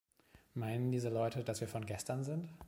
Meinen 0.55 0.91
diese 0.91 1.09
Leute, 1.09 1.43
dass 1.43 1.61
wir 1.61 1.67
von 1.67 1.85
gestern 1.85 2.23
sind? 2.23 2.49